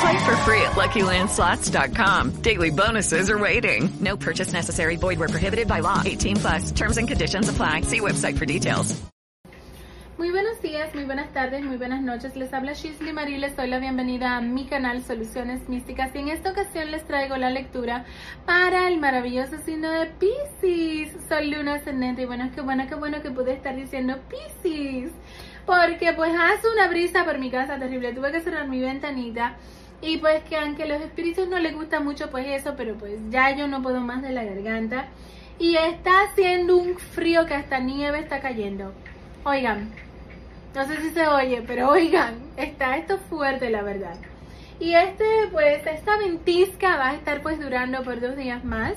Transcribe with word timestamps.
Play 0.00 0.24
for 0.24 0.36
free 0.38 0.62
at 0.62 0.72
LuckyLandSlots.com. 0.72 2.42
Daily 2.42 2.70
bonuses 2.70 3.30
are 3.30 3.38
waiting. 3.38 3.90
No 4.00 4.16
purchase 4.16 4.52
necessary. 4.52 4.96
Void 4.96 5.18
where 5.18 5.28
prohibited 5.28 5.68
by 5.68 5.80
law. 5.80 6.02
18 6.04 6.36
plus. 6.36 6.72
Terms 6.72 6.96
and 6.96 7.06
conditions 7.06 7.48
apply. 7.48 7.82
See 7.82 8.00
website 8.00 8.38
for 8.38 8.46
details. 8.46 9.04
Muy 10.16 10.30
buenos 10.30 10.62
días, 10.62 10.94
muy 10.94 11.04
buenas 11.04 11.32
tardes, 11.32 11.64
muy 11.64 11.76
buenas 11.76 12.00
noches. 12.00 12.36
Les 12.36 12.52
habla 12.54 12.72
Shisley 12.74 13.12
Marie, 13.12 13.36
les 13.36 13.56
doy 13.56 13.66
la 13.66 13.80
bienvenida 13.80 14.36
a 14.36 14.40
mi 14.40 14.64
canal 14.64 15.02
Soluciones 15.02 15.68
Místicas 15.68 16.14
y 16.14 16.18
en 16.18 16.28
esta 16.28 16.52
ocasión 16.52 16.92
les 16.92 17.04
traigo 17.04 17.36
la 17.36 17.50
lectura 17.50 18.04
para 18.46 18.86
el 18.86 19.00
maravilloso 19.00 19.58
signo 19.64 19.90
de 19.90 20.06
Pisces. 20.06 21.16
Soy 21.28 21.50
Luna 21.50 21.74
Ascendente 21.74 22.22
y 22.22 22.26
bueno, 22.26 22.48
qué 22.54 22.60
bueno, 22.60 22.86
qué 22.88 22.94
bueno 22.94 23.22
que 23.22 23.32
pude 23.32 23.54
estar 23.54 23.74
diciendo 23.74 24.20
Pisces. 24.28 25.10
Porque 25.66 26.12
pues 26.12 26.32
hace 26.32 26.68
una 26.72 26.86
brisa 26.86 27.24
por 27.24 27.38
mi 27.38 27.50
casa 27.50 27.76
terrible, 27.78 28.12
tuve 28.12 28.30
que 28.30 28.40
cerrar 28.40 28.68
mi 28.68 28.80
ventanita 28.80 29.56
y 30.00 30.18
pues 30.18 30.42
que 30.44 30.56
aunque 30.56 30.86
los 30.86 31.00
espíritus 31.00 31.48
no 31.48 31.58
les 31.58 31.74
gusta 31.74 32.00
mucho 32.00 32.30
pues 32.30 32.46
eso, 32.46 32.74
pero 32.76 32.94
pues 32.94 33.18
ya 33.30 33.56
yo 33.56 33.68
no 33.68 33.82
puedo 33.82 34.00
más 34.00 34.22
de 34.22 34.32
la 34.32 34.44
garganta 34.44 35.06
y 35.58 35.76
está 35.76 36.22
haciendo 36.22 36.76
un 36.76 36.98
frío 36.98 37.46
que 37.46 37.54
hasta 37.54 37.78
nieve 37.78 38.18
está 38.18 38.40
cayendo. 38.40 38.92
Oigan, 39.44 39.90
no 40.74 40.86
sé 40.86 41.00
si 41.00 41.10
se 41.10 41.26
oye, 41.26 41.62
pero 41.66 41.88
oigan, 41.90 42.34
está 42.56 42.96
esto 42.96 43.18
fuerte 43.18 43.70
la 43.70 43.82
verdad. 43.82 44.16
Y 44.80 44.94
este 44.94 45.24
pues 45.52 45.86
esta 45.86 46.16
ventisca 46.18 46.96
va 46.96 47.10
a 47.10 47.14
estar 47.14 47.42
pues 47.42 47.60
durando 47.60 48.02
por 48.02 48.20
dos 48.20 48.36
días 48.36 48.64
más. 48.64 48.94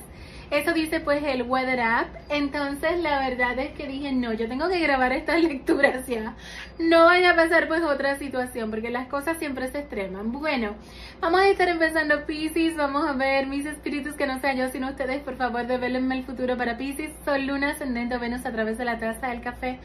Eso 0.50 0.72
dice 0.72 1.02
pues 1.02 1.22
el 1.23 1.44
Weather 1.44 1.81
App. 1.81 2.08
Entonces 2.30 3.00
la 3.00 3.20
verdad 3.20 3.59
es 3.59 3.72
que 3.72 3.86
dije, 3.86 4.14
no, 4.14 4.31
yo 4.31 4.48
tengo 4.48 4.70
que 4.70 4.80
grabar 4.80 5.12
estas 5.12 5.44
lecturas 5.44 6.08
ya. 6.08 6.36
No 6.80 7.06
vaya 7.06 7.31
a 7.31 7.36
pasar 7.36 7.67
pues 7.67 7.84
otra 7.84 8.17
situación, 8.17 8.70
porque 8.70 8.89
las 8.89 9.08
cosas 9.08 9.38
siempre 9.38 9.67
se 9.67 9.80
extreman. 9.80 10.31
Bueno, 10.31 10.76
vamos 11.20 11.42
a 11.42 11.50
estar 11.50 11.67
empezando 11.67 12.26
Pisces, 12.26 12.78
vamos 12.78 13.06
a 13.08 13.14
ver 13.14 13.48
mis 13.48 13.66
espíritus 13.66 14.14
que 14.14 14.28
no 14.28 14.39
sea 14.39 14.54
yo 14.54 14.70
sino 14.70 14.89
ustedes, 14.89 15.22
por 15.22 15.36
favor, 15.36 15.67
develenme 15.67 16.17
el 16.17 16.23
futuro 16.23 16.56
para 16.56 16.78
Pisces. 16.78 17.11
Sol, 17.26 17.45
Luna, 17.45 17.72
Ascendente, 17.72 18.17
Venus 18.17 18.45
a 18.45 18.52
través 18.52 18.78
de 18.78 18.86
la 18.86 19.00
taza 19.00 19.28
del 19.28 19.42
café. 19.42 19.80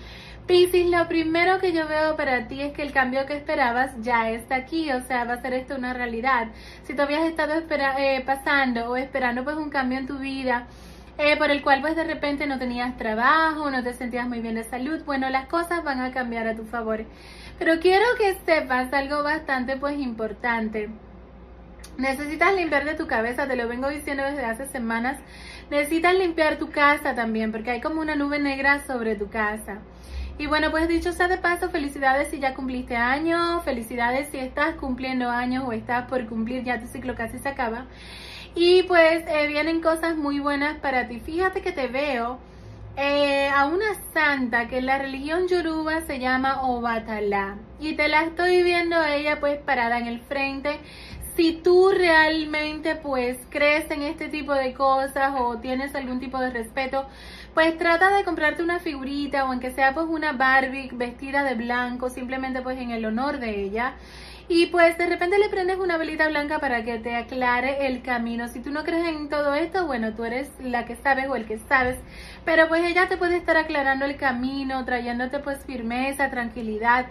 Pisces, 0.47 0.87
lo 0.91 1.07
primero 1.07 1.61
que 1.61 1.73
yo 1.73 1.87
veo 1.87 2.17
para 2.17 2.49
ti 2.49 2.61
es 2.61 2.73
que 2.73 2.83
el 2.83 2.93
cambio 2.93 3.27
que 3.27 3.37
esperabas 3.37 3.93
ya 4.01 4.29
está 4.31 4.57
aquí, 4.57 4.91
o 4.91 5.01
sea, 5.03 5.25
va 5.25 5.35
a 5.35 5.41
ser 5.41 5.55
esto 5.55 5.77
una 5.77 5.95
realidad. 5.95 6.49
Si 6.83 6.95
tú 6.95 7.03
habías 7.03 7.25
estado 7.25 7.55
eh, 7.99 8.23
pasando 8.27 8.91
o 8.91 8.97
esperando 8.97 9.45
pues 9.45 9.57
un 9.57 9.71
cambio 9.71 9.99
en 9.99 10.07
tu 10.07 10.19
vida, 10.19 10.52
eh, 11.19 11.37
por 11.37 11.51
el 11.51 11.63
cual 11.63 11.81
pues 11.81 11.95
de 11.97 12.05
repente 12.05 12.47
no 12.47 12.59
tenías 12.59 12.97
trabajo, 12.97 13.71
no 13.71 13.83
te 13.83 13.93
sentías 13.93 14.27
muy 14.27 14.41
bien 14.41 14.55
de 14.55 14.65
salud, 14.65 15.03
bueno, 15.05 15.29
las 15.31 15.47
cosas 15.47 15.85
van 15.85 16.01
a 16.01 16.13
cambiar 16.13 16.47
a 16.47 16.55
tu 16.55 16.65
favor. 16.65 17.05
Pero 17.59 17.81
quiero 17.81 18.05
que 18.19 18.37
sepas 18.47 18.93
algo 18.93 19.23
bastante 19.23 19.77
pues 19.77 19.99
importante. 19.99 20.89
Necesitas 21.99 22.55
limpiar 22.55 22.85
de 22.85 22.95
tu 22.95 23.07
cabeza, 23.07 23.47
te 23.47 23.57
lo 23.57 23.69
vengo 23.69 23.89
diciendo 23.89 24.25
desde 24.25 24.45
hace 24.45 24.67
semanas. 24.67 25.19
Necesitas 25.71 26.15
limpiar 26.15 26.57
tu 26.57 26.71
casa 26.71 27.15
también, 27.15 27.53
porque 27.53 27.71
hay 27.71 27.81
como 27.81 28.01
una 28.01 28.15
nube 28.15 28.39
negra 28.39 28.85
sobre 28.87 29.15
tu 29.15 29.29
casa. 29.29 29.79
Y 30.39 30.47
bueno, 30.47 30.71
pues 30.71 30.89
dicho 30.89 31.13
sea 31.13 31.29
de 31.29 31.37
paso, 31.37 31.71
felicidades 31.71 32.29
si 32.29 32.41
ya 32.41 32.55
cumpliste 32.55 32.97
años, 32.97 33.63
felicidades 33.65 34.29
si 34.31 34.39
estás 34.39 34.75
cumpliendo 34.77 35.29
años 35.29 35.65
o 35.67 35.73
estás 35.73 36.09
por 36.09 36.27
cumplir, 36.27 36.65
ya 36.65 36.81
tu 36.81 36.87
ciclo 36.87 37.15
casi 37.15 37.39
se 37.39 37.51
acaba. 37.51 37.85
Y 38.55 38.83
pues 38.83 39.25
eh, 39.29 39.47
vienen 39.47 39.81
cosas 39.81 40.17
muy 40.17 40.39
buenas 40.39 40.79
para 40.79 41.09
ti. 41.09 41.21
Fíjate 41.21 41.63
que 41.63 41.73
te 41.73 41.87
veo 41.89 42.39
eh, 42.97 43.49
a 43.49 43.65
una 43.67 43.95
santa 44.13 44.69
que 44.69 44.79
en 44.79 44.87
la 44.87 44.99
religión 44.99 45.49
yoruba 45.49 46.03
se 46.03 46.19
llama 46.19 46.63
Obatala. 46.63 47.57
Y 47.81 47.95
te 47.95 48.09
la 48.09 48.25
estoy 48.25 48.63
viendo 48.63 49.03
ella 49.03 49.41
pues 49.41 49.59
parada 49.61 49.99
en 49.99 50.07
el 50.07 50.21
frente. 50.21 50.81
Si 51.35 51.53
tú 51.53 51.93
realmente 51.97 52.95
pues 52.95 53.39
crees 53.49 53.91
en 53.91 54.03
este 54.03 54.29
tipo 54.29 54.53
de 54.53 54.75
cosas 54.75 55.33
o 55.39 55.57
tienes 55.57 55.95
algún 55.95 56.21
tipo 56.21 56.39
de 56.39 56.51
respeto, 56.51 57.07
pues 57.55 57.79
trata 57.79 58.15
de 58.15 58.23
comprarte 58.25 58.63
una 58.63 58.81
figurita 58.81 59.45
o 59.45 59.49
aunque 59.49 59.71
sea 59.71 59.95
pues 59.95 60.07
una 60.11 60.33
Barbie 60.33 60.91
vestida 60.93 61.43
de 61.43 61.55
blanco, 61.55 62.11
simplemente 62.11 62.61
pues 62.61 62.79
en 62.79 62.91
el 62.91 63.07
honor 63.07 63.39
de 63.39 63.63
ella. 63.63 63.95
Y 64.49 64.67
pues 64.67 64.99
de 64.99 65.07
repente 65.07 65.39
le 65.39 65.49
prendes 65.49 65.79
una 65.79 65.97
velita 65.97 66.29
blanca 66.29 66.59
para 66.59 66.85
que 66.85 66.99
te 66.99 67.17
aclare 67.17 67.87
el 67.87 68.03
camino. 68.03 68.49
Si 68.49 68.61
tú 68.61 68.71
no 68.71 68.85
crees 68.85 69.07
en 69.09 69.29
todo 69.29 69.55
esto, 69.55 69.87
bueno, 69.87 70.15
tú 70.15 70.25
eres 70.25 70.51
la 70.61 70.85
que 70.85 70.97
sabes 70.97 71.29
o 71.29 71.37
el 71.37 71.47
que 71.47 71.59
sabes. 71.59 71.97
Pero 72.45 72.69
pues 72.69 72.85
ella 72.85 73.09
te 73.09 73.17
puede 73.17 73.37
estar 73.37 73.57
aclarando 73.57 74.05
el 74.05 74.17
camino, 74.17 74.85
trayéndote 74.85 75.39
pues 75.39 75.65
firmeza, 75.65 76.31
tranquilidad 76.31 77.07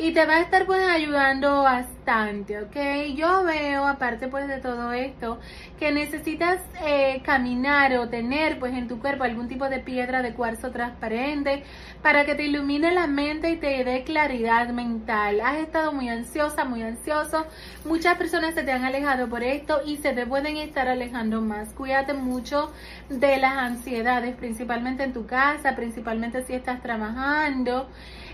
y 0.00 0.12
te 0.12 0.24
va 0.24 0.36
a 0.36 0.40
estar 0.40 0.64
pues 0.64 0.82
ayudando 0.88 1.62
bastante, 1.62 2.58
¿ok? 2.62 3.14
Yo 3.14 3.44
veo, 3.44 3.86
aparte 3.86 4.28
pues 4.28 4.48
de 4.48 4.58
todo 4.58 4.92
esto, 4.92 5.38
que 5.78 5.92
necesitas 5.92 6.58
eh, 6.86 7.20
caminar 7.22 7.92
o 7.98 8.08
tener 8.08 8.58
pues 8.58 8.72
en 8.72 8.88
tu 8.88 8.98
cuerpo 8.98 9.24
algún 9.24 9.48
tipo 9.48 9.68
de 9.68 9.78
piedra 9.80 10.22
de 10.22 10.32
cuarzo 10.32 10.70
transparente 10.70 11.64
para 12.02 12.24
que 12.24 12.34
te 12.34 12.44
ilumine 12.44 12.92
la 12.92 13.06
mente 13.08 13.50
y 13.50 13.56
te 13.56 13.84
dé 13.84 14.02
claridad 14.02 14.70
mental. 14.70 15.42
Has 15.42 15.58
estado 15.58 15.92
muy 15.92 16.08
ansiosa, 16.08 16.64
muy 16.64 16.82
ansioso, 16.82 17.46
muchas 17.84 18.16
personas 18.16 18.54
se 18.54 18.62
te 18.62 18.72
han 18.72 18.84
alejado 18.84 19.28
por 19.28 19.42
esto 19.42 19.82
y 19.84 19.98
se 19.98 20.14
te 20.14 20.24
pueden 20.24 20.56
estar 20.56 20.88
alejando 20.88 21.42
más. 21.42 21.74
Cuídate 21.74 22.14
mucho 22.14 22.72
de 23.10 23.36
las 23.36 23.52
ansiedades, 23.52 24.34
principalmente 24.34 25.02
en 25.02 25.12
tu 25.12 25.26
casa, 25.26 25.76
principalmente 25.76 26.42
si 26.42 26.54
estás 26.54 26.82
trabajando. 26.82 27.86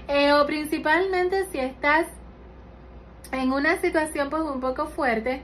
Eh, 0.08 0.32
o 0.32 0.46
principalmente 0.46 1.46
si 1.50 1.58
estás 1.58 2.06
en 3.32 3.52
una 3.52 3.76
situación 3.80 4.30
pues 4.30 4.42
un 4.42 4.60
poco 4.60 4.86
fuerte 4.86 5.42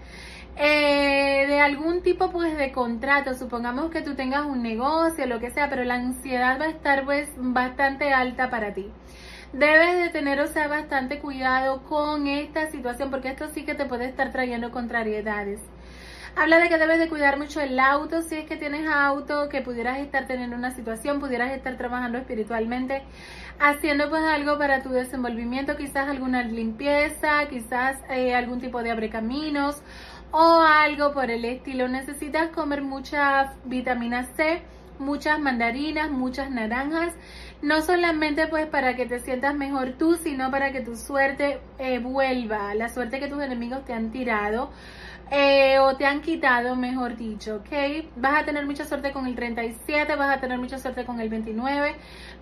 eh, 0.57 1.47
de 1.49 1.61
algún 1.61 2.03
tipo 2.03 2.31
pues 2.31 2.57
de 2.57 2.73
contrato, 2.73 3.35
supongamos 3.35 3.91
que 3.91 4.03
tú 4.03 4.15
tengas 4.15 4.45
un 4.45 4.63
negocio, 4.63 5.27
lo 5.27 5.41
que 5.41 5.51
sea, 5.51 5.69
pero 5.69 5.83
la 5.85 5.95
ansiedad 5.95 6.61
va 6.61 6.67
a 6.67 6.71
estar 6.71 7.05
pues 7.05 7.29
bastante 7.37 8.13
alta 8.13 8.51
para 8.51 8.75
ti. 8.75 8.91
Debes 9.53 9.99
de 9.99 10.09
tener, 10.11 10.41
o 10.41 10.47
sea, 10.47 10.69
bastante 10.69 11.19
cuidado 11.19 11.83
con 11.85 12.27
esta 12.27 12.71
situación 12.71 13.11
porque 13.11 13.29
esto 13.29 13.49
sí 13.49 13.65
que 13.65 13.75
te 13.75 13.85
puede 13.85 14.07
estar 14.07 14.33
trayendo 14.33 14.71
contrariedades. 14.71 15.61
Habla 16.35 16.59
de 16.59 16.71
que 16.71 16.79
debes 16.79 16.99
de 16.99 17.09
cuidar 17.11 17.39
mucho 17.39 17.61
el 17.61 17.79
auto, 17.79 18.23
si 18.23 18.37
es 18.37 18.47
que 18.47 18.57
tienes 18.57 18.89
auto, 18.89 19.51
que 19.51 19.61
pudieras 19.61 19.99
estar 19.99 20.27
teniendo 20.27 20.57
una 20.57 20.71
situación, 20.71 21.21
pudieras 21.21 21.53
estar 21.53 21.77
trabajando 21.77 22.17
espiritualmente, 22.17 23.03
haciendo 23.59 24.09
pues 24.11 24.23
algo 24.25 24.59
para 24.59 24.83
tu 24.83 24.91
desenvolvimiento, 24.91 25.77
quizás 25.77 26.09
alguna 26.09 26.43
limpieza, 26.43 27.47
quizás 27.49 27.99
eh, 28.11 28.35
algún 28.35 28.61
tipo 28.61 28.83
de 28.83 28.91
abre 28.91 29.11
caminos 29.11 29.83
o 30.31 30.61
algo 30.63 31.13
por 31.13 31.31
el 31.31 31.45
estilo. 31.45 31.89
Necesitas 31.89 32.49
comer 32.49 32.83
mucha 32.83 33.55
vitamina 33.65 34.25
C, 34.37 34.63
muchas 34.99 35.39
mandarinas, 35.39 36.11
muchas 36.11 36.51
naranjas, 36.51 37.15
no 37.61 37.83
solamente 37.83 38.47
pues 38.49 38.67
para 38.67 38.97
que 38.97 39.07
te 39.07 39.21
sientas 39.21 39.55
mejor 39.55 39.93
tú, 39.93 40.17
sino 40.17 40.51
para 40.51 40.73
que 40.73 40.81
tu 40.81 40.97
suerte 40.97 41.61
eh, 41.79 41.99
vuelva, 41.99 42.75
la 42.75 42.89
suerte 42.89 43.21
que 43.21 43.29
tus 43.29 43.43
enemigos 43.43 43.85
te 43.85 43.93
han 43.93 44.11
tirado 44.11 44.71
eh, 45.35 45.79
o 45.79 45.97
te 45.97 46.05
han 46.05 46.21
quitado, 46.21 46.77
mejor 46.77 47.17
dicho, 47.17 47.57
¿ok? 47.57 48.05
Vas 48.17 48.43
a 48.43 48.45
tener 48.45 48.67
mucha 48.67 48.85
suerte 48.85 49.13
con 49.13 49.27
el 49.27 49.35
37, 49.35 50.15
vas 50.15 50.37
a 50.37 50.41
tener 50.41 50.59
mucha 50.59 50.77
suerte 50.77 51.07
con 51.07 51.21
el 51.21 51.31
29, 51.31 51.95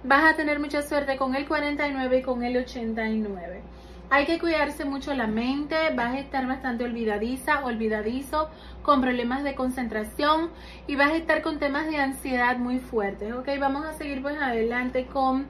vas 0.03 0.25
a 0.25 0.37
tener 0.37 0.59
mucha 0.59 0.83
suerte 0.83 1.17
con 1.17 1.37
el 1.37 1.47
49 1.47 2.19
y 2.19 2.23
con 2.23 2.43
el 2.43 2.57
89. 2.57 3.63
Hay 4.11 4.27
que 4.27 4.41
cuidarse 4.41 4.85
mucho 4.85 5.15
la 5.15 5.29
mente, 5.29 5.77
vas 5.95 6.15
a 6.15 6.19
estar 6.19 6.49
bastante 6.49 6.83
olvidadiza, 6.83 7.65
olvidadizo, 7.65 8.51
con 8.83 9.01
problemas 9.01 9.45
de 9.45 9.55
concentración 9.55 10.51
y 10.89 10.97
vas 10.97 11.13
a 11.13 11.17
estar 11.17 11.43
con 11.43 11.61
temas 11.61 11.87
de 11.87 11.99
ansiedad 11.99 12.57
muy 12.57 12.81
fuertes, 12.81 13.33
¿ok? 13.33 13.51
Vamos 13.61 13.85
a 13.87 13.93
seguir 13.93 14.21
pues 14.21 14.37
adelante 14.43 15.07
con 15.07 15.47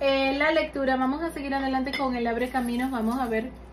eh, 0.00 0.36
la 0.36 0.50
lectura. 0.50 0.96
Vamos 0.96 1.22
a 1.22 1.30
seguir 1.30 1.54
adelante 1.54 1.92
con 1.96 2.14
el 2.14 2.26
abre 2.26 2.50
caminos. 2.50 2.90
Vamos 2.90 3.18
a 3.18 3.26
ver. 3.26 3.63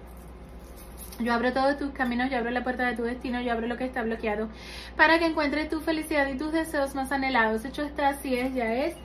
Yo 1.24 1.34
abro 1.34 1.54
todos 1.54 1.78
tus 1.78 1.92
caminos, 1.92 2.30
yo 2.30 2.38
abro 2.38 2.52
la 2.52 2.64
puerta 2.64 2.88
de 2.88 2.96
tu 2.96 3.04
destino, 3.04 3.42
yo 3.42 3.52
abro 3.52 3.68
lo 3.68 3.78
que 3.78 3.86
está 3.86 4.04
bloqueado 4.04 4.50
para 4.96 5.20
que 5.20 5.26
encuentres 5.26 5.70
tu 5.70 5.80
felicidad 5.82 6.28
y 6.28 6.38
tus 6.38 6.52
deseos 6.52 6.96
más 6.96 7.12
anhelados. 7.12 7.66
Hecho 7.66 7.84
está, 7.84 8.10
así 8.10 8.36
es, 8.36 8.54
ya 8.54 8.74
es. 8.74 8.96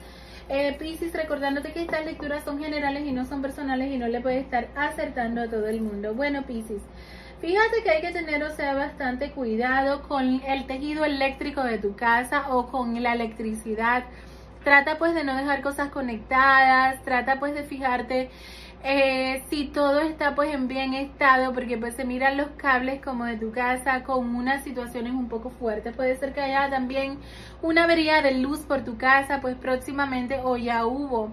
Eh, 0.49 0.77
recordándote 1.13 1.73
que 1.73 1.81
estas 1.81 2.05
lecturas 2.05 2.43
son 2.45 2.59
generales 2.59 3.05
y 3.05 3.11
no 3.11 3.25
son 3.25 3.41
personales 3.41 3.91
y 3.91 3.97
no 3.97 4.07
le 4.07 4.21
puedes 4.21 4.43
estar 4.43 4.69
acertando 4.75 5.41
a 5.41 5.47
todo 5.47 5.67
el 5.67 5.81
mundo. 5.81 6.13
Bueno, 6.13 6.43
Pisces, 6.43 6.81
fíjate 7.41 7.83
que 7.83 7.89
hay 7.89 8.01
que 8.01 8.11
tener, 8.11 8.41
bastante 8.75 9.31
cuidado 9.31 10.03
con 10.03 10.41
el 10.47 10.65
tejido 10.65 11.03
eléctrico 11.03 11.63
de 11.63 11.79
tu 11.79 11.95
casa 11.95 12.49
o 12.49 12.67
con 12.67 13.01
la 13.03 13.13
electricidad. 13.13 14.05
Trata 14.67 14.97
pues 14.97 15.15
de 15.15 15.23
no 15.23 15.33
dejar 15.33 15.61
cosas 15.61 15.91
conectadas, 15.91 17.01
trata 17.03 17.39
pues 17.39 17.55
de 17.55 17.63
fijarte 17.63 18.29
eh, 18.83 19.41
si 19.49 19.67
todo 19.67 20.01
está 20.01 20.35
pues 20.35 20.53
en 20.53 20.67
bien 20.67 20.93
estado, 20.93 21.53
porque 21.53 21.77
pues 21.77 21.95
se 21.95 22.03
miran 22.03 22.35
los 22.35 22.49
cables 22.57 23.01
como 23.01 23.23
de 23.23 23.37
tu 23.37 23.53
casa 23.53 24.03
con 24.03 24.35
unas 24.35 24.65
situaciones 24.65 25.13
un 25.13 25.29
poco 25.29 25.51
fuertes. 25.51 25.95
Puede 25.95 26.17
ser 26.17 26.33
que 26.33 26.41
haya 26.41 26.69
también 26.69 27.17
una 27.61 27.85
avería 27.85 28.21
de 28.21 28.33
luz 28.39 28.59
por 28.65 28.83
tu 28.83 28.97
casa, 28.97 29.39
pues 29.39 29.55
próximamente 29.55 30.41
o 30.43 30.57
ya 30.57 30.85
hubo. 30.85 31.29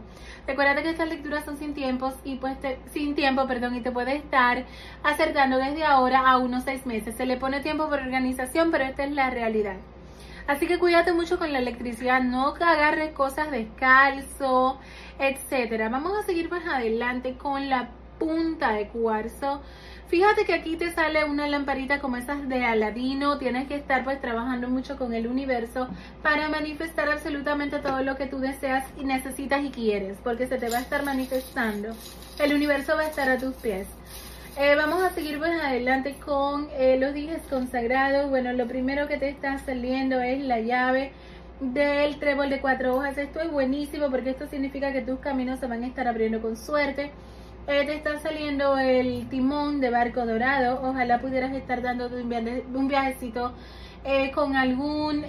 Recuerda 0.46 0.80
que 0.84 0.90
estas 0.90 1.08
lecturas 1.08 1.44
son 1.44 1.56
sin 1.56 1.74
tiempos 1.74 2.14
y 2.22 2.36
pues 2.36 2.56
sin 2.92 3.16
tiempo, 3.16 3.48
perdón, 3.48 3.74
y 3.74 3.80
te 3.80 3.90
puede 3.90 4.14
estar 4.14 4.64
acertando 5.02 5.58
desde 5.58 5.84
ahora 5.84 6.20
a 6.20 6.38
unos 6.38 6.62
seis 6.62 6.86
meses. 6.86 7.16
Se 7.16 7.26
le 7.26 7.36
pone 7.36 7.58
tiempo 7.62 7.88
por 7.88 7.98
organización, 7.98 8.70
pero 8.70 8.84
esta 8.84 9.02
es 9.02 9.10
la 9.10 9.30
realidad. 9.30 9.78
Así 10.46 10.66
que 10.66 10.78
cuídate 10.78 11.12
mucho 11.12 11.38
con 11.38 11.52
la 11.52 11.58
electricidad, 11.58 12.22
no 12.22 12.48
agarres 12.48 13.12
cosas 13.12 13.50
descalzo, 13.50 14.78
etcétera. 15.18 15.88
Vamos 15.88 16.18
a 16.18 16.22
seguir 16.22 16.50
más 16.50 16.66
adelante 16.66 17.36
con 17.36 17.68
la 17.70 17.88
punta 18.18 18.72
de 18.72 18.88
cuarzo. 18.88 19.62
Fíjate 20.08 20.44
que 20.44 20.54
aquí 20.54 20.76
te 20.76 20.92
sale 20.92 21.24
una 21.24 21.48
lamparita 21.48 21.98
como 21.98 22.16
esas 22.16 22.48
de 22.48 22.64
Aladino. 22.64 23.38
Tienes 23.38 23.66
que 23.66 23.74
estar 23.74 24.04
pues 24.04 24.20
trabajando 24.20 24.68
mucho 24.68 24.96
con 24.96 25.14
el 25.14 25.26
universo 25.26 25.88
para 26.22 26.48
manifestar 26.48 27.08
absolutamente 27.08 27.78
todo 27.78 28.02
lo 28.02 28.16
que 28.16 28.26
tú 28.26 28.38
deseas 28.38 28.86
y 28.98 29.04
necesitas 29.04 29.64
y 29.64 29.70
quieres, 29.70 30.18
porque 30.22 30.46
se 30.46 30.58
te 30.58 30.68
va 30.68 30.78
a 30.78 30.82
estar 30.82 31.04
manifestando. 31.04 31.94
El 32.38 32.54
universo 32.54 32.94
va 32.96 33.02
a 33.02 33.08
estar 33.08 33.28
a 33.28 33.38
tus 33.38 33.54
pies. 33.54 33.88
Eh, 34.56 34.76
vamos 34.76 35.02
a 35.02 35.10
seguir 35.10 35.38
pues 35.38 35.50
adelante 35.60 36.14
con 36.24 36.68
eh, 36.78 36.96
los 37.00 37.12
dijes 37.12 37.42
consagrados. 37.50 38.30
Bueno, 38.30 38.52
lo 38.52 38.68
primero 38.68 39.08
que 39.08 39.16
te 39.16 39.28
está 39.28 39.58
saliendo 39.58 40.20
es 40.20 40.44
la 40.44 40.60
llave 40.60 41.10
del 41.60 42.20
trébol 42.20 42.50
de 42.50 42.60
cuatro 42.60 42.94
hojas. 42.94 43.18
Esto 43.18 43.40
es 43.40 43.50
buenísimo 43.50 44.10
porque 44.10 44.30
esto 44.30 44.46
significa 44.46 44.92
que 44.92 45.02
tus 45.02 45.18
caminos 45.18 45.58
se 45.58 45.66
van 45.66 45.82
a 45.82 45.88
estar 45.88 46.06
abriendo 46.06 46.40
con 46.40 46.56
suerte. 46.56 47.10
Eh, 47.66 47.84
te 47.84 47.96
está 47.96 48.20
saliendo 48.20 48.78
el 48.78 49.28
timón 49.28 49.80
de 49.80 49.90
barco 49.90 50.24
dorado. 50.24 50.82
Ojalá 50.88 51.20
pudieras 51.20 51.52
estar 51.52 51.82
dando 51.82 52.06
un 52.06 52.88
viajecito 52.88 53.54
con 54.34 54.54
algún 54.54 55.24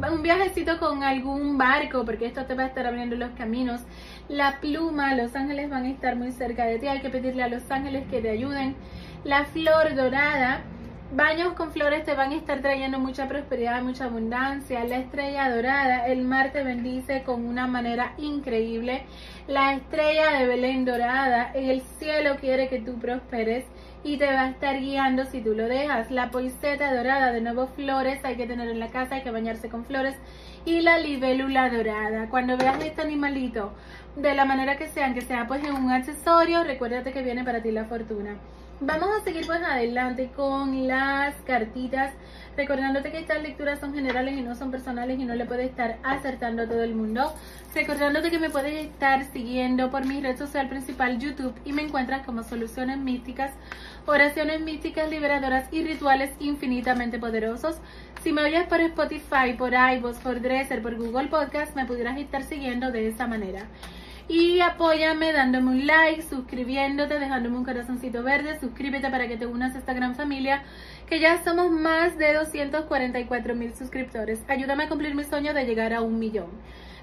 un 0.00 0.22
viajecito 0.22 0.78
con 0.78 1.02
algún 1.02 1.58
barco, 1.58 2.04
porque 2.04 2.26
esto 2.26 2.44
te 2.46 2.54
va 2.54 2.64
a 2.64 2.66
estar 2.66 2.86
abriendo 2.86 3.16
los 3.16 3.30
caminos. 3.32 3.82
La 4.32 4.60
pluma, 4.62 5.14
los 5.14 5.36
ángeles 5.36 5.68
van 5.68 5.84
a 5.84 5.90
estar 5.90 6.16
muy 6.16 6.32
cerca 6.32 6.64
de 6.64 6.78
ti, 6.78 6.88
hay 6.88 7.02
que 7.02 7.10
pedirle 7.10 7.42
a 7.42 7.48
los 7.48 7.70
ángeles 7.70 8.06
que 8.10 8.22
te 8.22 8.30
ayuden. 8.30 8.76
La 9.24 9.44
flor 9.44 9.94
dorada, 9.94 10.62
baños 11.14 11.52
con 11.52 11.70
flores 11.70 12.06
te 12.06 12.14
van 12.14 12.32
a 12.32 12.36
estar 12.36 12.62
trayendo 12.62 12.98
mucha 12.98 13.28
prosperidad, 13.28 13.82
mucha 13.82 14.06
abundancia. 14.06 14.84
La 14.84 14.96
estrella 14.96 15.54
dorada, 15.54 16.06
el 16.06 16.22
mar 16.24 16.50
te 16.50 16.62
bendice 16.62 17.24
con 17.24 17.44
una 17.44 17.66
manera 17.66 18.14
increíble. 18.16 19.02
La 19.48 19.74
estrella 19.74 20.38
de 20.38 20.46
Belén 20.46 20.86
dorada, 20.86 21.52
el 21.54 21.82
cielo 21.98 22.36
quiere 22.40 22.70
que 22.70 22.78
tú 22.78 22.98
prosperes 22.98 23.66
y 24.04 24.16
te 24.16 24.26
va 24.26 24.42
a 24.42 24.50
estar 24.50 24.80
guiando 24.80 25.24
si 25.26 25.40
tú 25.40 25.54
lo 25.54 25.68
dejas. 25.68 26.10
La 26.10 26.30
poiseta 26.30 26.94
dorada, 26.94 27.32
de 27.32 27.40
nuevo 27.40 27.66
flores, 27.68 28.24
hay 28.24 28.36
que 28.36 28.46
tener 28.46 28.68
en 28.68 28.80
la 28.80 28.88
casa, 28.88 29.16
hay 29.16 29.22
que 29.22 29.30
bañarse 29.30 29.68
con 29.68 29.84
flores. 29.84 30.16
Y 30.64 30.80
la 30.80 30.98
libélula 30.98 31.68
dorada. 31.70 32.28
Cuando 32.28 32.56
veas 32.56 32.82
este 32.84 33.02
animalito, 33.02 33.72
de 34.16 34.34
la 34.34 34.44
manera 34.44 34.76
que 34.76 34.88
sea, 34.88 35.14
que 35.14 35.20
sea 35.20 35.46
pues 35.46 35.64
en 35.64 35.74
un 35.74 35.90
accesorio, 35.90 36.64
recuérdate 36.64 37.12
que 37.12 37.22
viene 37.22 37.44
para 37.44 37.62
ti 37.62 37.70
la 37.70 37.84
fortuna. 37.84 38.36
Vamos 38.84 39.10
a 39.16 39.22
seguir 39.22 39.46
pues 39.46 39.62
adelante 39.62 40.30
con 40.34 40.88
las 40.88 41.36
cartitas, 41.46 42.12
recordándote 42.56 43.12
que 43.12 43.20
estas 43.20 43.40
lecturas 43.40 43.78
son 43.78 43.94
generales 43.94 44.36
y 44.36 44.42
no 44.42 44.56
son 44.56 44.72
personales 44.72 45.20
y 45.20 45.24
no 45.24 45.36
le 45.36 45.46
puede 45.46 45.64
estar 45.64 45.98
acertando 46.02 46.62
a 46.62 46.66
todo 46.66 46.82
el 46.82 46.94
mundo. 46.94 47.32
Recordándote 47.74 48.30
que 48.30 48.40
me 48.40 48.50
puedes 48.50 48.84
estar 48.84 49.24
siguiendo 49.32 49.90
por 49.90 50.04
mi 50.04 50.20
red 50.20 50.36
social 50.36 50.68
principal 50.68 51.20
YouTube 51.20 51.54
y 51.64 51.72
me 51.72 51.82
encuentras 51.82 52.26
como 52.26 52.42
Soluciones 52.42 52.98
Místicas 52.98 53.52
oraciones 54.06 54.60
místicas 54.60 55.08
liberadoras 55.10 55.68
y 55.72 55.84
rituales 55.84 56.30
infinitamente 56.40 57.18
poderosos. 57.18 57.76
Si 58.22 58.32
me 58.32 58.42
oyes 58.42 58.64
por 58.64 58.80
Spotify, 58.80 59.54
por 59.56 59.72
iVoox, 59.72 60.18
por 60.18 60.40
Dresser, 60.40 60.82
por 60.82 60.96
Google 60.96 61.28
Podcast, 61.28 61.74
me 61.74 61.86
pudieras 61.86 62.18
estar 62.18 62.42
siguiendo 62.42 62.90
de 62.90 63.08
esa 63.08 63.26
manera. 63.26 63.66
Y 64.32 64.62
apóyame 64.62 65.30
dándome 65.34 65.72
un 65.72 65.86
like, 65.86 66.22
suscribiéndote, 66.22 67.18
dejándome 67.18 67.58
un 67.58 67.66
corazoncito 67.66 68.22
verde, 68.22 68.58
suscríbete 68.58 69.10
para 69.10 69.28
que 69.28 69.36
te 69.36 69.44
unas 69.44 69.74
a 69.74 69.78
esta 69.78 69.92
gran 69.92 70.14
familia, 70.14 70.62
que 71.06 71.20
ya 71.20 71.44
somos 71.44 71.70
más 71.70 72.16
de 72.16 72.32
244 72.32 73.54
mil 73.54 73.74
suscriptores. 73.74 74.42
Ayúdame 74.48 74.84
a 74.84 74.88
cumplir 74.88 75.14
mi 75.14 75.24
sueño 75.24 75.52
de 75.52 75.66
llegar 75.66 75.92
a 75.92 76.00
un 76.00 76.18
millón. 76.18 76.46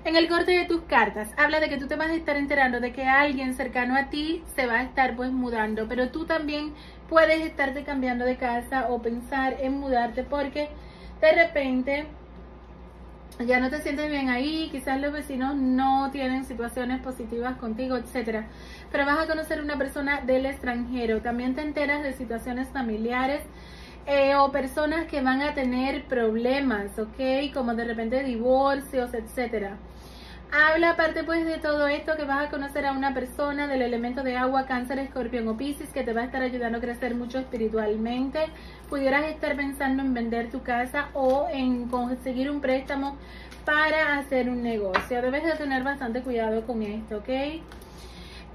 En 0.06 0.16
el 0.16 0.28
corte 0.28 0.54
de 0.54 0.66
tus 0.66 0.82
cartas 0.86 1.30
habla 1.38 1.60
de 1.60 1.70
que 1.70 1.78
tú 1.78 1.86
te 1.86 1.98
vas 1.98 2.10
a 2.10 2.16
estar 2.16 2.36
enterando 2.36 2.80
de 2.80 2.94
que 2.94 3.04
alguien 3.04 3.54
cercano 3.54 3.96
a 3.96 4.10
ti 4.10 4.42
se 4.56 4.66
va 4.66 4.80
a 4.80 4.84
estar 4.84 5.16
pues 5.16 5.32
mudando, 5.32 5.88
pero 5.88 6.10
tú 6.10 6.26
también 6.26 6.74
puedes 7.10 7.46
estarte 7.46 7.84
cambiando 7.84 8.26
de 8.26 8.38
casa 8.38 8.88
o 8.90 9.04
pensar 9.04 9.56
en 9.62 9.74
mudarte 9.74 10.24
porque 10.24 10.70
de 11.22 11.32
repente 11.32 12.08
ya 13.46 13.60
no 13.60 13.70
te 13.70 13.82
sientes 13.82 14.10
bien 14.10 14.30
ahí, 14.30 14.70
quizás 14.72 15.00
los 15.00 15.14
vecinos 15.14 15.56
no 15.56 16.10
tienen 16.12 16.44
situaciones 16.44 17.02
positivas 17.02 17.58
contigo, 17.58 17.96
etcétera. 17.96 18.48
Pero 18.92 19.06
vas 19.06 19.20
a 19.20 19.28
conocer 19.28 19.62
una 19.62 19.78
persona 19.78 20.22
del 20.22 20.46
extranjero, 20.46 21.22
también 21.22 21.56
te 21.56 21.62
enteras 21.62 22.04
de 22.04 22.14
situaciones 22.14 22.68
familiares 22.70 23.42
eh, 24.06 24.36
o 24.36 24.52
personas 24.52 25.06
que 25.06 25.22
van 25.22 25.42
a 25.42 25.54
tener 25.54 26.06
problemas, 26.06 26.98
¿ok? 26.98 27.54
Como 27.54 27.76
de 27.76 27.86
repente 27.86 28.24
divorcios, 28.24 29.14
etcétera. 29.14 29.78
Habla 30.52 30.92
aparte 30.92 31.24
pues 31.24 31.46
de 31.46 31.60
todo 31.60 31.88
esto 31.88 32.18
que 32.18 32.24
vas 32.24 32.48
a 32.48 32.50
conocer 32.50 32.88
a 32.88 32.94
una 32.94 33.14
persona 33.14 33.68
del 33.68 33.84
elemento 33.84 34.24
de 34.24 34.36
agua, 34.36 34.66
cáncer, 34.66 34.98
escorpión 34.98 35.48
o 35.48 35.56
piscis 35.56 35.90
que 35.90 36.04
te 36.04 36.12
va 36.12 36.22
a 36.22 36.26
estar 36.26 36.42
ayudando 36.42 36.80
a 36.80 36.82
crecer 36.82 37.14
mucho 37.14 37.38
espiritualmente. 37.38 38.48
Pudieras 38.90 39.26
estar 39.26 39.56
pensando 39.56 40.02
en 40.02 40.16
vender 40.16 40.50
tu 40.50 40.64
casa 40.64 41.10
o 41.14 41.48
en 41.52 41.88
conseguir 41.88 42.50
un 42.50 42.62
préstamo 42.62 43.16
para 43.64 44.18
hacer 44.18 44.50
un 44.50 44.64
negocio. 44.64 45.22
Debes 45.22 45.44
de 45.44 45.54
tener 45.54 45.84
bastante 45.84 46.22
cuidado 46.22 46.66
con 46.66 46.82
esto, 46.82 47.18
¿ok? 47.18 47.30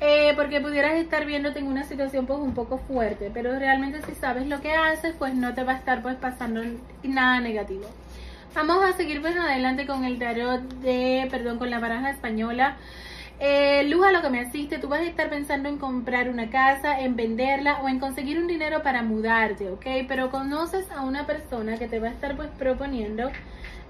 Eh, 0.00 0.32
porque 0.34 0.60
pudieras 0.60 0.94
estar 0.94 1.24
viéndote 1.24 1.60
en 1.60 1.68
una 1.68 1.84
situación 1.84 2.26
pues 2.26 2.40
un 2.40 2.54
poco 2.54 2.78
fuerte, 2.78 3.30
pero 3.32 3.56
realmente 3.56 4.02
si 4.02 4.16
sabes 4.16 4.48
lo 4.48 4.60
que 4.60 4.72
haces, 4.72 5.14
pues 5.16 5.34
no 5.34 5.54
te 5.54 5.62
va 5.62 5.74
a 5.74 5.76
estar 5.76 6.02
pues 6.02 6.16
pasando 6.16 6.60
nada 7.04 7.38
negativo. 7.38 7.84
Vamos 8.54 8.84
a 8.84 8.92
seguir 8.92 9.20
pues 9.20 9.36
adelante 9.36 9.84
con 9.84 10.04
el 10.04 10.20
tarot 10.20 10.62
de, 10.74 11.26
perdón, 11.28 11.58
con 11.58 11.70
la 11.70 11.80
baraja 11.80 12.10
española. 12.10 12.76
Eh, 13.40 13.82
Luz, 13.88 14.06
a 14.06 14.12
lo 14.12 14.22
que 14.22 14.30
me 14.30 14.38
asiste, 14.38 14.78
tú 14.78 14.88
vas 14.88 15.00
a 15.00 15.04
estar 15.04 15.28
pensando 15.28 15.68
en 15.68 15.76
comprar 15.76 16.28
una 16.28 16.50
casa, 16.50 17.00
en 17.00 17.16
venderla 17.16 17.80
o 17.82 17.88
en 17.88 17.98
conseguir 17.98 18.38
un 18.38 18.46
dinero 18.46 18.84
para 18.84 19.02
mudarte, 19.02 19.70
¿ok? 19.70 19.84
Pero 20.06 20.30
conoces 20.30 20.88
a 20.92 21.00
una 21.02 21.26
persona 21.26 21.78
que 21.78 21.88
te 21.88 21.98
va 21.98 22.08
a 22.08 22.10
estar 22.12 22.36
pues 22.36 22.48
proponiendo 22.56 23.28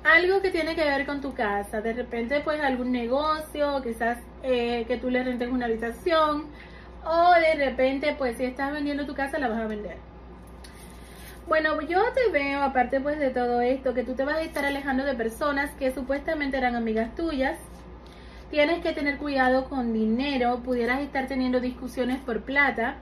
algo 0.03 0.41
que 0.41 0.51
tiene 0.51 0.75
que 0.75 0.85
ver 0.85 1.05
con 1.05 1.21
tu 1.21 1.35
casa. 1.35 1.83
De 1.83 1.93
repente 1.93 2.41
pues 2.41 2.59
algún 2.63 2.91
negocio, 2.91 3.83
quizás 3.83 4.19
eh, 4.43 4.87
que 4.89 4.97
tú 4.97 5.11
le 5.11 5.23
rentes 5.25 5.51
una 5.51 5.67
habitación 5.67 6.47
o 7.05 7.33
de 7.35 7.55
repente 7.67 8.15
pues 8.17 8.39
si 8.39 8.45
estás 8.45 8.73
vendiendo 8.73 9.05
tu 9.05 9.15
casa 9.15 9.39
la 9.39 9.49
vas 9.49 9.61
a 9.61 9.67
vender. 9.67 10.14
Bueno, 11.47 11.79
yo 11.83 12.01
te 12.15 12.31
veo, 12.33 12.63
aparte 12.63 13.01
pues 13.01 13.19
de 13.19 13.29
todo 13.29 13.61
esto, 13.61 13.93
que 13.93 14.03
tú 14.03 14.15
te 14.15 14.25
vas 14.25 14.37
a 14.37 14.43
estar 14.43 14.65
alejando 14.65 15.05
de 15.05 15.15
personas 15.15 15.71
que 15.73 15.93
supuestamente 15.93 16.57
eran 16.57 16.75
amigas 16.75 17.15
tuyas. 17.15 17.59
Tienes 18.51 18.83
que 18.83 18.93
tener 18.93 19.19
cuidado 19.19 19.69
con 19.69 19.93
dinero, 19.93 20.61
pudieras 20.65 21.01
estar 21.01 21.27
teniendo 21.27 21.61
discusiones 21.61 22.19
por 22.21 22.43
plata. 22.43 22.97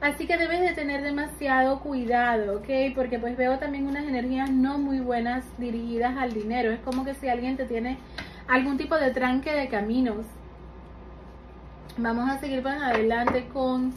Así 0.00 0.26
que 0.26 0.38
debes 0.38 0.60
de 0.60 0.72
tener 0.72 1.02
demasiado 1.02 1.80
cuidado, 1.80 2.56
¿ok? 2.56 2.94
Porque 2.94 3.18
pues 3.18 3.36
veo 3.36 3.58
también 3.58 3.86
unas 3.86 4.04
energías 4.04 4.50
no 4.50 4.78
muy 4.78 5.00
buenas 5.00 5.44
dirigidas 5.58 6.16
al 6.16 6.32
dinero. 6.32 6.70
Es 6.72 6.80
como 6.80 7.04
que 7.04 7.14
si 7.14 7.28
alguien 7.28 7.58
te 7.58 7.66
tiene 7.66 7.98
algún 8.48 8.78
tipo 8.78 8.96
de 8.96 9.10
tranque 9.10 9.52
de 9.52 9.68
caminos. 9.68 10.24
Vamos 11.98 12.30
a 12.30 12.38
seguir 12.38 12.62
más 12.62 12.82
adelante 12.82 13.46
con 13.52 13.92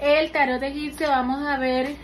el 0.00 0.32
tarot 0.32 0.62
egipcio. 0.62 1.08
Vamos 1.08 1.46
a 1.46 1.58
ver 1.58 1.96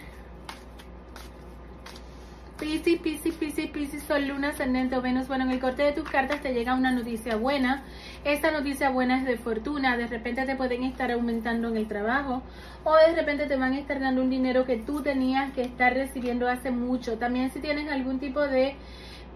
Piscis, 2.59 2.99
Piscis, 3.01 3.35
Piscis, 3.35 3.71
Piscis, 3.71 4.03
Sol, 4.05 4.29
Luna, 4.29 4.49
Ascendente 4.49 4.97
o 4.97 5.03
Venus. 5.03 5.29
Bueno, 5.29 5.45
en 5.45 5.51
el 5.51 5.61
corte 5.61 5.83
de 5.83 5.93
tus 5.93 6.09
cartas 6.09 6.41
te 6.41 6.55
llega 6.55 6.75
una 6.75 6.91
noticia 6.91 7.37
buena. 7.37 7.83
Esta 8.25 8.51
noticia 8.51 8.89
buena 8.89 9.19
es 9.19 9.27
de 9.27 9.37
fortuna. 9.37 9.99
De 9.99 10.07
repente 10.07 10.47
te 10.47 10.57
pueden 10.57 10.83
estar 10.83 11.13
aumentando 11.13 11.69
en 11.69 11.77
el 11.77 11.87
trabajo 11.87 12.43
o 12.85 12.97
de 12.97 13.15
repente 13.15 13.45
te 13.45 13.57
van 13.57 13.75
a 13.75 13.79
estar 13.79 14.01
dando 14.01 14.23
un 14.23 14.31
dinero 14.31 14.65
que 14.65 14.79
tú 14.79 15.03
tenías 15.03 15.53
que 15.53 15.63
estar 15.63 15.93
recibiendo 15.93 16.49
hace 16.49 16.71
mucho. 16.71 17.19
También 17.19 17.51
si 17.51 17.61
tienes 17.61 17.91
algún 17.91 18.21
tipo 18.21 18.41
de 18.41 18.77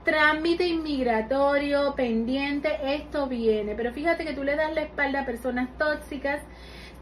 trámite 0.02 0.66
inmigratorio 0.66 1.94
pendiente, 1.94 2.70
esto 2.94 3.26
viene. 3.26 3.74
Pero 3.74 3.92
fíjate 3.92 4.24
que 4.24 4.32
tú 4.32 4.44
le 4.44 4.56
das 4.56 4.74
la 4.74 4.80
espalda 4.80 5.20
a 5.20 5.26
personas 5.26 5.68
tóxicas. 5.76 6.40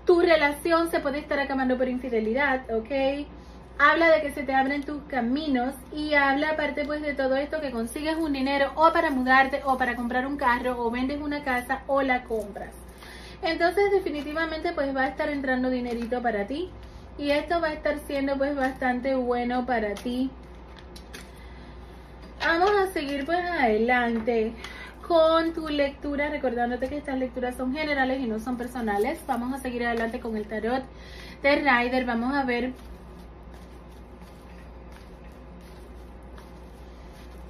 Tu 0.04 0.20
relación 0.20 0.90
se 0.90 0.98
puede 0.98 1.20
estar 1.20 1.38
acabando 1.38 1.78
por 1.78 1.88
infidelidad, 1.88 2.62
¿ok? 2.74 3.28
Habla 3.80 4.10
de 4.10 4.22
que 4.22 4.32
se 4.32 4.42
te 4.42 4.54
abren 4.54 4.82
tus 4.82 5.02
caminos 5.04 5.72
y 5.92 6.14
habla 6.14 6.50
aparte 6.50 6.84
pues 6.84 7.00
de 7.00 7.14
todo 7.14 7.36
esto 7.36 7.60
que 7.60 7.70
consigues 7.70 8.16
un 8.16 8.32
dinero 8.32 8.72
o 8.74 8.92
para 8.92 9.10
mudarte 9.10 9.62
o 9.64 9.78
para 9.78 9.94
comprar 9.94 10.26
un 10.26 10.36
carro 10.36 10.84
o 10.84 10.90
vendes 10.90 11.20
una 11.20 11.44
casa 11.44 11.82
o 11.86 12.02
la 12.02 12.24
compras. 12.24 12.72
Entonces 13.40 13.92
definitivamente 13.92 14.72
pues 14.72 14.94
va 14.96 15.02
a 15.02 15.08
estar 15.08 15.28
entrando 15.28 15.70
dinerito 15.70 16.20
para 16.20 16.48
ti 16.48 16.70
y 17.18 17.30
esto 17.30 17.60
va 17.60 17.68
a 17.68 17.72
estar 17.72 18.00
siendo 18.08 18.36
pues 18.36 18.56
bastante 18.56 19.14
bueno 19.14 19.64
para 19.64 19.94
ti. 19.94 20.28
Vamos 22.40 22.70
a 22.70 22.92
seguir 22.92 23.26
pues 23.26 23.38
adelante 23.38 24.54
con 25.06 25.52
tu 25.54 25.68
lectura, 25.68 26.30
recordándote 26.30 26.88
que 26.88 26.98
estas 26.98 27.18
lecturas 27.18 27.56
son 27.56 27.72
generales 27.72 28.20
y 28.20 28.26
no 28.26 28.40
son 28.40 28.56
personales. 28.56 29.20
Vamos 29.28 29.54
a 29.54 29.58
seguir 29.58 29.86
adelante 29.86 30.18
con 30.18 30.36
el 30.36 30.48
tarot 30.48 30.82
de 31.42 31.56
Rider. 31.56 32.04
Vamos 32.04 32.34
a 32.34 32.44
ver 32.44 32.72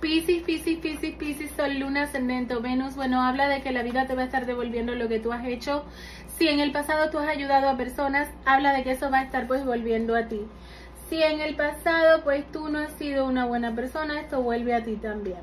Piscis, 0.00 0.44
Piscis, 0.44 0.78
Piscis, 0.78 1.16
Piscis, 1.16 1.50
Sol, 1.56 1.80
Luna, 1.80 2.04
Ascendente 2.04 2.54
Venus. 2.54 2.94
Bueno, 2.94 3.20
habla 3.20 3.48
de 3.48 3.62
que 3.62 3.72
la 3.72 3.82
vida 3.82 4.06
te 4.06 4.14
va 4.14 4.22
a 4.22 4.24
estar 4.26 4.46
devolviendo 4.46 4.94
lo 4.94 5.08
que 5.08 5.18
tú 5.18 5.32
has 5.32 5.44
hecho. 5.44 5.84
Si 6.38 6.46
en 6.46 6.60
el 6.60 6.70
pasado 6.70 7.10
tú 7.10 7.18
has 7.18 7.28
ayudado 7.28 7.68
a 7.68 7.76
personas, 7.76 8.28
habla 8.44 8.72
de 8.72 8.84
que 8.84 8.92
eso 8.92 9.10
va 9.10 9.18
a 9.18 9.22
estar 9.24 9.48
pues 9.48 9.64
volviendo 9.64 10.14
a 10.14 10.28
ti. 10.28 10.40
Si 11.08 11.20
en 11.20 11.40
el 11.40 11.56
pasado 11.56 12.22
pues 12.22 12.44
tú 12.52 12.68
no 12.68 12.78
has 12.78 12.92
sido 12.92 13.26
una 13.26 13.46
buena 13.46 13.74
persona, 13.74 14.20
esto 14.20 14.40
vuelve 14.40 14.72
a 14.72 14.84
ti 14.84 14.94
también. 14.94 15.40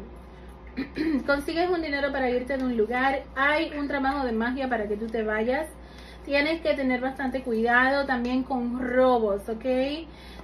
Consigues 1.25 1.69
un 1.69 1.81
dinero 1.81 2.13
para 2.13 2.29
irte 2.29 2.55
de 2.55 2.63
un 2.63 2.77
lugar, 2.77 3.23
hay 3.35 3.73
un 3.77 3.89
trabajo 3.89 4.25
de 4.25 4.31
magia 4.31 4.69
para 4.69 4.87
que 4.87 4.95
tú 4.95 5.07
te 5.07 5.23
vayas. 5.23 5.67
Tienes 6.23 6.61
que 6.61 6.73
tener 6.75 7.01
bastante 7.01 7.41
cuidado 7.41 8.05
también 8.05 8.43
con 8.43 8.79
robos, 8.79 9.49
¿ok? 9.49 9.65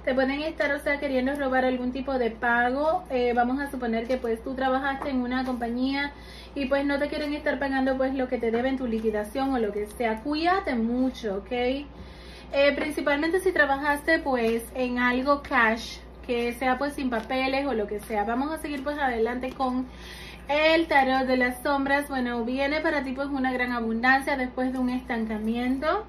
Te 0.04 0.14
pueden 0.14 0.40
estar, 0.42 0.72
o 0.72 0.78
sea, 0.80 0.98
queriendo 0.98 1.34
robar 1.34 1.64
algún 1.64 1.92
tipo 1.92 2.18
de 2.18 2.30
pago. 2.30 3.04
Eh, 3.10 3.32
vamos 3.34 3.60
a 3.60 3.70
suponer 3.70 4.06
que 4.06 4.16
pues 4.16 4.42
tú 4.42 4.54
trabajaste 4.54 5.10
en 5.10 5.20
una 5.20 5.44
compañía 5.44 6.12
y 6.54 6.66
pues 6.66 6.84
no 6.84 6.98
te 6.98 7.08
quieren 7.08 7.32
estar 7.34 7.58
pagando 7.58 7.96
pues 7.96 8.14
lo 8.14 8.28
que 8.28 8.38
te 8.38 8.50
deben 8.50 8.76
tu 8.76 8.86
liquidación 8.86 9.52
o 9.52 9.58
lo 9.58 9.72
que 9.72 9.86
sea. 9.86 10.20
Cuídate 10.20 10.74
mucho, 10.74 11.36
¿ok? 11.38 11.52
Eh, 11.52 11.86
principalmente 12.74 13.40
si 13.40 13.52
trabajaste 13.52 14.18
pues 14.18 14.64
en 14.74 14.98
algo 14.98 15.42
cash, 15.42 15.98
que 16.26 16.52
sea 16.54 16.78
pues 16.78 16.94
sin 16.94 17.08
papeles 17.08 17.66
o 17.66 17.72
lo 17.72 17.86
que 17.86 18.00
sea. 18.00 18.24
Vamos 18.24 18.52
a 18.52 18.58
seguir 18.58 18.82
pues 18.82 18.98
adelante 18.98 19.52
con 19.52 19.86
el 20.48 20.86
tarot 20.88 21.26
de 21.26 21.36
las 21.36 21.62
sombras. 21.62 22.08
Bueno, 22.08 22.44
viene 22.44 22.80
para 22.80 23.04
ti 23.04 23.12
pues 23.12 23.28
una 23.28 23.52
gran 23.52 23.72
abundancia 23.72 24.36
después 24.36 24.72
de 24.72 24.78
un 24.78 24.90
estancamiento. 24.90 26.04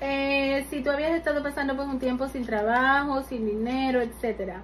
Eh, 0.00 0.64
si 0.70 0.80
tú 0.82 0.90
habías 0.90 1.12
estado 1.12 1.42
pasando 1.42 1.76
por 1.76 1.86
un 1.86 1.98
tiempo 1.98 2.28
sin 2.28 2.46
trabajo, 2.46 3.22
sin 3.22 3.46
dinero, 3.46 4.00
etcétera. 4.00 4.62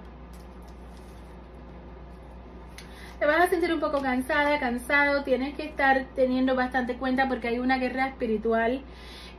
Te 3.19 3.25
vas 3.25 3.41
a 3.41 3.47
sentir 3.47 3.73
un 3.73 3.79
poco 3.79 4.01
cansada, 4.01 4.59
cansado, 4.59 5.23
tienes 5.23 5.55
que 5.55 5.63
estar 5.63 6.05
teniendo 6.15 6.55
bastante 6.55 6.95
cuenta 6.95 7.27
porque 7.27 7.47
hay 7.47 7.59
una 7.59 7.77
guerra 7.77 8.07
espiritual 8.07 8.81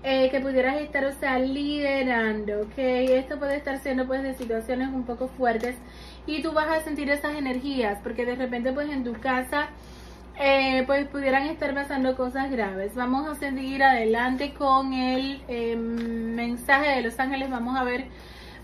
eh, 0.03 0.31
que 0.31 0.41
pudieras 0.41 0.81
estar, 0.81 1.05
o 1.05 1.13
sea, 1.13 1.39
liderando, 1.39 2.63
¿ok? 2.63 2.79
Esto 2.79 3.39
puede 3.39 3.57
estar 3.57 3.79
siendo 3.79 4.07
pues 4.07 4.23
de 4.23 4.35
situaciones 4.35 4.89
un 4.89 5.05
poco 5.05 5.29
fuertes 5.29 5.77
y 6.27 6.43
tú 6.43 6.53
vas 6.53 6.69
a 6.69 6.81
sentir 6.81 7.11
esas 7.11 7.35
energías 7.35 7.99
porque 8.03 8.25
de 8.25 8.37
repente 8.37 8.73
pues 8.73 8.89
en 8.89 9.05
tu 9.05 9.15
casa 9.15 9.69
eh, 10.39 10.83
pues 10.87 11.07
pudieran 11.09 11.47
estar 11.47 11.75
pasando 11.75 12.15
cosas 12.17 12.51
graves. 12.51 12.95
Vamos 12.95 13.27
a 13.27 13.35
seguir 13.35 13.83
adelante 13.83 14.53
con 14.53 14.93
el 14.93 15.43
em, 15.49 16.35
mensaje 16.35 16.91
de 16.91 17.03
los 17.03 17.19
ángeles. 17.19 17.49
Vamos 17.49 17.77
a 17.77 17.85
ver, 17.85 18.07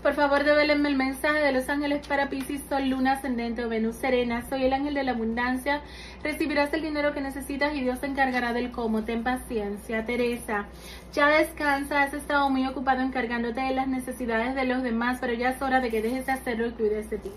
por 0.03 0.13
favor, 0.13 0.43
develenme 0.43 0.89
el 0.89 0.95
mensaje 0.95 1.39
de 1.39 1.51
los 1.51 1.69
ángeles 1.69 2.05
para 2.07 2.29
Pisces, 2.29 2.61
Sol, 2.69 2.89
Luna, 2.89 3.13
Ascendente 3.13 3.65
o 3.65 3.69
Venus 3.69 3.95
Serena. 3.95 4.43
Soy 4.47 4.65
el 4.65 4.73
ángel 4.73 4.93
de 4.93 5.03
la 5.03 5.13
abundancia. 5.13 5.81
Recibirás 6.23 6.71
el 6.73 6.83
dinero 6.83 7.11
que 7.13 7.21
necesitas 7.21 7.73
y 7.73 7.81
Dios 7.81 7.99
se 7.99 8.05
encargará 8.05 8.53
del 8.53 8.71
cómo. 8.71 9.03
Ten 9.03 9.23
paciencia. 9.23 10.05
Teresa, 10.05 10.67
ya 11.11 11.27
descansa. 11.27 12.03
Has 12.03 12.13
estado 12.13 12.51
muy 12.51 12.67
ocupado 12.67 13.01
encargándote 13.01 13.61
de 13.61 13.73
las 13.73 13.87
necesidades 13.87 14.53
de 14.53 14.65
los 14.65 14.83
demás, 14.83 15.17
pero 15.19 15.33
ya 15.33 15.49
es 15.49 15.61
hora 15.61 15.79
de 15.79 15.89
que 15.89 16.03
dejes 16.03 16.27
de 16.27 16.33
hacerlo 16.33 16.67
y 16.67 16.71
cuides 16.71 17.09
de 17.09 17.17
ti. 17.17 17.31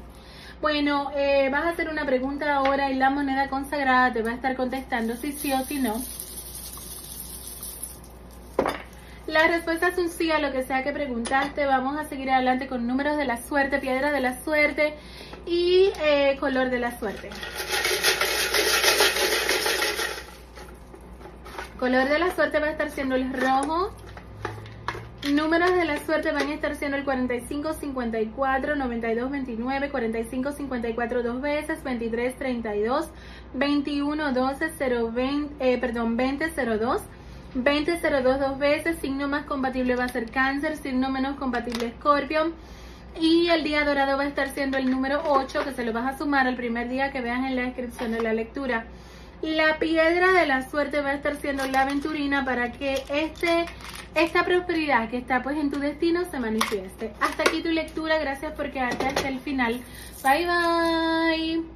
Bueno, 0.60 1.10
eh, 1.14 1.48
vas 1.50 1.64
a 1.64 1.68
hacer 1.70 1.88
una 1.90 2.06
pregunta 2.06 2.54
ahora 2.54 2.90
y 2.90 2.94
la 2.94 3.10
moneda 3.10 3.48
consagrada 3.48 4.12
te 4.12 4.22
va 4.22 4.30
a 4.30 4.34
estar 4.34 4.56
contestando 4.56 5.14
si 5.16 5.32
sí 5.32 5.52
o 5.52 5.64
si 5.64 5.78
no. 5.78 6.02
La 9.26 9.48
respuesta 9.48 9.88
es 9.88 9.98
un 9.98 10.08
sí 10.08 10.30
a 10.30 10.38
lo 10.38 10.52
que 10.52 10.62
sea 10.62 10.82
que 10.82 10.92
preguntaste. 10.92 11.66
Vamos 11.66 11.98
a 11.98 12.04
seguir 12.04 12.30
adelante 12.30 12.68
con 12.68 12.86
números 12.86 13.16
de 13.16 13.26
la 13.26 13.36
suerte, 13.36 13.78
piedra 13.78 14.12
de 14.12 14.20
la 14.20 14.42
suerte 14.42 14.94
y 15.44 15.90
eh, 16.00 16.36
color 16.40 16.70
de 16.70 16.78
la 16.78 16.98
suerte. 16.98 17.28
Color 21.78 22.08
de 22.08 22.18
la 22.18 22.34
suerte 22.34 22.60
va 22.60 22.68
a 22.68 22.70
estar 22.70 22.90
siendo 22.90 23.16
el 23.16 23.30
rojo, 23.32 23.94
Números 25.32 25.74
de 25.74 25.84
la 25.84 25.98
suerte 26.04 26.30
van 26.30 26.48
a 26.48 26.54
estar 26.54 26.76
siendo 26.76 26.96
el 26.96 27.04
45, 27.04 27.72
54, 27.72 28.76
92, 28.76 29.30
29, 29.30 29.90
45, 29.90 30.52
54 30.52 31.22
dos 31.22 31.40
veces, 31.40 31.82
23, 31.82 32.36
32, 32.36 33.10
21, 33.54 34.32
12, 34.32 34.70
0, 34.78 35.10
20, 35.12 35.72
eh, 35.72 35.78
perdón, 35.78 36.16
20, 36.16 36.50
02, 36.78 37.02
20, 37.54 38.00
02 38.22 38.40
dos 38.40 38.58
veces, 38.58 38.98
signo 38.98 39.26
más 39.26 39.46
compatible 39.46 39.96
va 39.96 40.04
a 40.04 40.08
ser 40.08 40.30
cáncer, 40.30 40.76
signo 40.76 41.10
menos 41.10 41.36
compatible 41.36 41.86
escorpio. 41.88 42.52
Y 43.18 43.48
el 43.48 43.64
día 43.64 43.84
dorado 43.84 44.16
va 44.16 44.24
a 44.24 44.28
estar 44.28 44.50
siendo 44.50 44.76
el 44.78 44.90
número 44.90 45.22
8, 45.26 45.64
que 45.64 45.72
se 45.72 45.84
lo 45.84 45.92
vas 45.92 46.14
a 46.14 46.18
sumar 46.18 46.46
al 46.46 46.54
primer 46.54 46.88
día 46.88 47.10
que 47.10 47.20
veas 47.20 47.44
en 47.44 47.56
la 47.56 47.62
descripción 47.62 48.12
de 48.12 48.22
la 48.22 48.32
lectura. 48.32 48.86
La 49.42 49.78
piedra 49.78 50.32
de 50.32 50.46
la 50.46 50.68
suerte 50.68 51.00
va 51.00 51.10
a 51.10 51.14
estar 51.14 51.36
siendo 51.36 51.66
la 51.66 51.82
aventurina 51.82 52.44
para 52.44 52.72
que 52.72 53.02
este 53.08 53.66
esta 54.14 54.44
prosperidad 54.44 55.10
que 55.10 55.18
está 55.18 55.42
pues 55.42 55.58
en 55.58 55.70
tu 55.70 55.78
destino 55.78 56.24
se 56.30 56.40
manifieste. 56.40 57.12
Hasta 57.20 57.42
aquí 57.42 57.62
tu 57.62 57.68
lectura, 57.68 58.18
gracias 58.18 58.52
por 58.54 58.70
quedarte 58.70 59.06
hasta 59.06 59.28
el 59.28 59.40
final. 59.40 59.80
Bye 60.22 60.46
bye. 60.46 61.75